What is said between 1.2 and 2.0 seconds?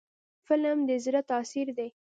تاثیر دی